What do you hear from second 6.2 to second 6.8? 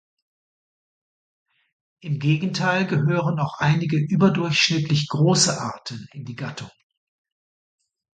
die Gattung.